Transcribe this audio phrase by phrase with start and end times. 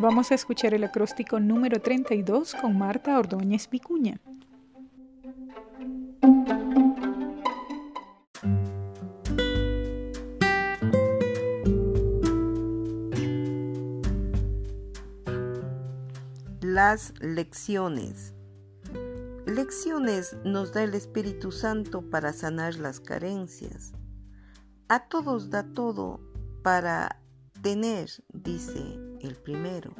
[0.00, 4.18] Vamos a escuchar el acróstico número 32 con Marta Ordóñez Vicuña.
[16.62, 18.32] Las lecciones.
[19.44, 23.92] Lecciones nos da el Espíritu Santo para sanar las carencias.
[24.88, 26.20] A todos da todo
[26.62, 27.20] para
[27.60, 29.94] tener, dice el primero.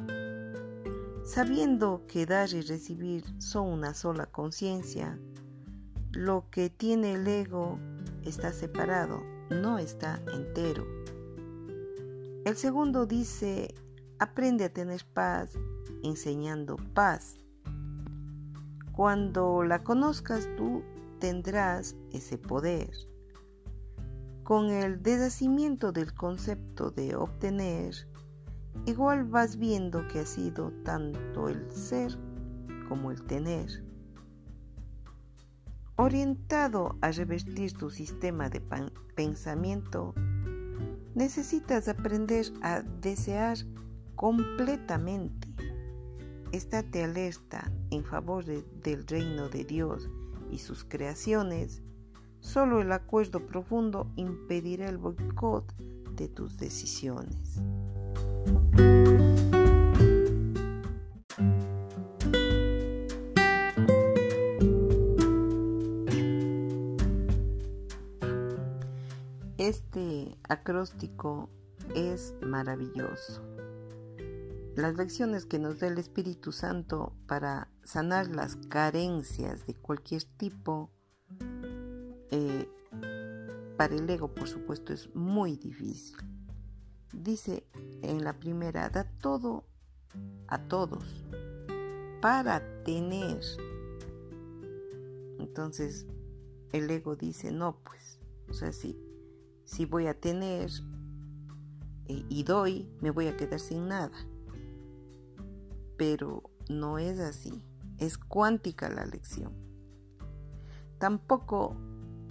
[1.23, 5.19] Sabiendo que dar y recibir son una sola conciencia,
[6.11, 7.79] lo que tiene el ego
[8.23, 10.85] está separado, no está entero.
[12.43, 13.73] El segundo dice,
[14.19, 15.57] aprende a tener paz
[16.03, 17.37] enseñando paz.
[18.91, 20.83] Cuando la conozcas tú
[21.19, 22.91] tendrás ese poder.
[24.43, 27.95] Con el deshacimiento del concepto de obtener,
[28.85, 32.17] igual vas viendo que ha sido tanto el ser
[32.89, 33.83] como el tener.
[35.95, 38.61] Orientado a revertir tu sistema de
[39.15, 40.13] pensamiento,
[41.13, 43.57] necesitas aprender a desear
[44.15, 45.51] completamente
[46.51, 50.09] estate alerta en favor del reino de Dios
[50.49, 51.81] y sus creaciones,
[52.39, 55.73] solo el acuerdo profundo impedirá el boicot
[56.15, 57.61] de tus decisiones.
[69.57, 71.49] Este acróstico
[71.95, 73.41] es maravilloso
[74.75, 80.89] las lecciones que nos da el Espíritu Santo para sanar las carencias de cualquier tipo,
[82.31, 82.69] eh,
[83.77, 86.30] para el ego por supuesto es muy difícil.
[87.13, 87.63] Dice
[88.01, 89.63] en la primera, da todo
[90.47, 91.03] a todos
[92.21, 93.41] para tener.
[95.39, 96.05] Entonces
[96.71, 98.19] el ego dice, no, pues,
[98.49, 98.97] o sea, si,
[99.65, 100.69] si voy a tener
[102.07, 104.11] eh, y doy, me voy a quedar sin nada
[106.01, 107.63] pero no es así.
[107.99, 109.53] Es cuántica la lección.
[110.97, 111.75] Tampoco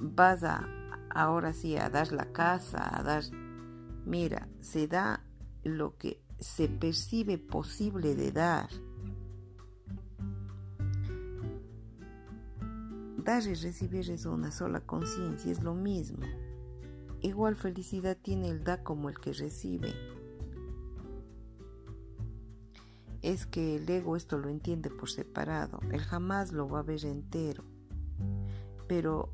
[0.01, 0.69] vas a
[1.09, 3.23] ahora sí a dar la casa, a dar...
[4.05, 5.25] Mira, se da
[5.63, 8.71] lo que se percibe posible de dar.
[13.19, 16.21] Dar y recibir es una sola conciencia, es lo mismo.
[17.21, 19.93] Igual felicidad tiene el da como el que recibe.
[23.23, 27.05] es que el ego esto lo entiende por separado, él jamás lo va a ver
[27.05, 27.65] entero.
[28.89, 29.33] Pero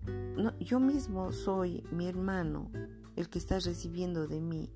[0.61, 2.71] yo mismo soy mi hermano,
[3.17, 4.71] el que está recibiendo de mí.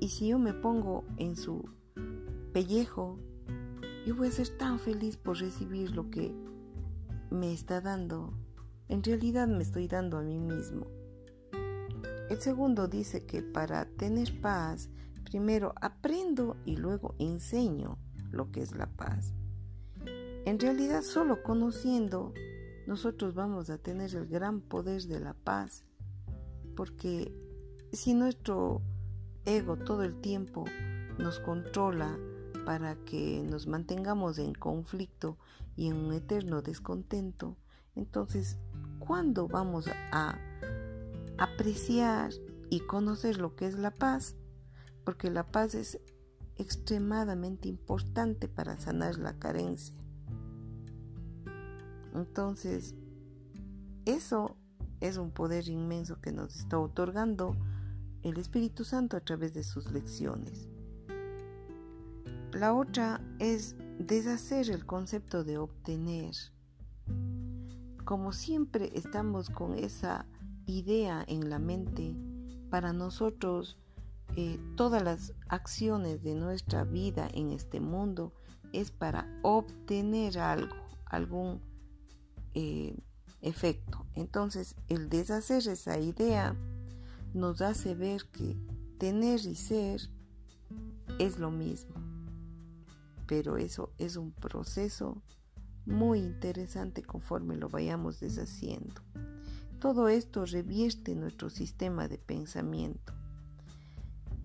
[0.00, 1.68] Y si yo me pongo en su
[2.52, 3.18] pellejo,
[4.06, 6.34] yo voy a ser tan feliz por recibir lo que
[7.30, 8.32] me está dando.
[8.88, 10.86] En realidad me estoy dando a mí mismo.
[12.30, 14.90] El segundo dice que para tener paz
[15.30, 17.98] Primero aprendo y luego enseño
[18.30, 19.34] lo que es la paz.
[20.46, 22.32] En realidad solo conociendo
[22.86, 25.84] nosotros vamos a tener el gran poder de la paz.
[26.78, 27.34] Porque
[27.92, 28.80] si nuestro
[29.44, 30.64] ego todo el tiempo
[31.18, 32.16] nos controla
[32.64, 35.36] para que nos mantengamos en conflicto
[35.74, 37.56] y en un eterno descontento,
[37.96, 38.58] entonces,
[39.00, 40.38] ¿cuándo vamos a
[41.36, 42.30] apreciar
[42.70, 44.36] y conocer lo que es la paz?
[45.08, 45.98] porque la paz es
[46.56, 49.96] extremadamente importante para sanar la carencia.
[52.14, 52.94] Entonces,
[54.04, 54.54] eso
[55.00, 57.56] es un poder inmenso que nos está otorgando
[58.22, 60.68] el Espíritu Santo a través de sus lecciones.
[62.52, 66.34] La otra es deshacer el concepto de obtener.
[68.04, 70.26] Como siempre estamos con esa
[70.66, 72.16] idea en la mente,
[72.70, 73.78] para nosotros
[74.36, 78.32] eh, todas las acciones de nuestra vida en este mundo
[78.72, 80.74] es para obtener algo,
[81.06, 81.60] algún
[82.54, 82.96] eh,
[83.42, 84.06] efecto.
[84.14, 86.56] Entonces, el deshacer esa idea
[87.34, 88.56] nos hace ver que
[88.98, 90.00] tener y ser
[91.18, 91.94] es lo mismo.
[93.26, 95.22] Pero eso es un proceso
[95.86, 99.02] muy interesante conforme lo vayamos deshaciendo.
[99.80, 103.12] Todo esto revierte nuestro sistema de pensamiento.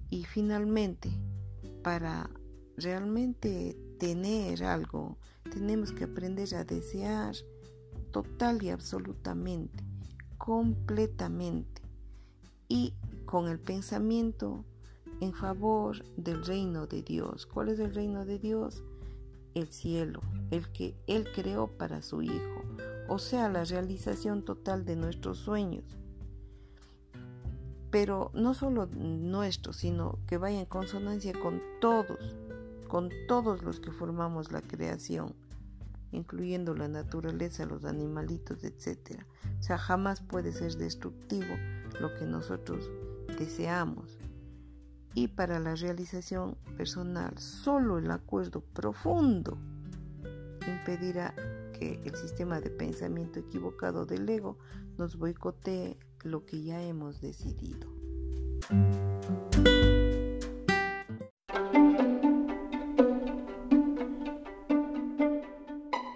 [0.09, 1.09] Y finalmente,
[1.81, 2.29] para
[2.77, 5.17] realmente tener algo,
[5.51, 7.35] tenemos que aprender a desear
[8.13, 9.83] total y absolutamente,
[10.37, 11.81] completamente.
[12.69, 12.93] Y
[13.25, 14.63] con el pensamiento
[15.19, 17.45] en favor del reino de Dios.
[17.45, 18.83] ¿Cuál es el reino de Dios?
[19.55, 20.21] El cielo,
[20.51, 22.63] el que Él creó para su Hijo,
[23.07, 25.83] o sea, la realización total de nuestros sueños.
[27.91, 32.35] Pero no solo nuestros, sino que vaya en consonancia con todos,
[32.87, 35.35] con todos los que formamos la creación,
[36.13, 39.23] incluyendo la naturaleza, los animalitos, etc.
[39.59, 41.55] O sea, jamás puede ser destructivo
[41.99, 42.89] lo que nosotros
[43.37, 44.17] deseamos.
[45.15, 49.57] Y para la realización personal, solo el acuerdo profundo
[50.67, 51.35] impedirá
[51.73, 54.57] que el sistema de pensamiento equivocado del ego
[54.97, 57.89] nos boicotee lo que ya hemos decidido.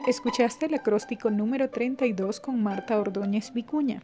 [0.07, 4.03] Escuchaste el acróstico número 32 con Marta Ordóñez Vicuña.